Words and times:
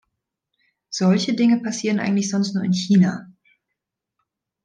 Solche 0.89 1.35
Dinge 1.35 1.61
passieren 1.61 1.99
eigentlich 1.99 2.31
sonst 2.31 2.55
nur 2.55 2.63
in 2.63 2.73
China. 2.73 3.31